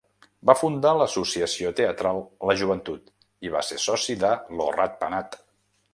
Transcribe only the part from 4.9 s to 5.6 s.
Penat.